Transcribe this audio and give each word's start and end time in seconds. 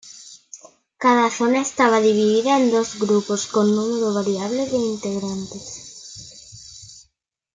Cada 0.97 1.29
zona 1.29 1.61
estaba 1.61 2.01
dividida 2.01 2.57
en 2.59 2.71
dos 2.71 2.97
grupos 2.97 3.45
con 3.45 3.75
número 3.75 4.11
variable 4.15 4.65
de 4.67 4.77
integrantes. 4.77 7.05